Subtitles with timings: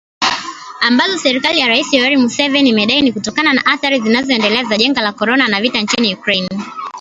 [0.81, 5.13] Ambazo serikali ya Rais Yoweri Museveni imedai ni kutokana na athari zinazoendelea za janga la
[5.13, 6.49] korona na vita nchini Ukraine.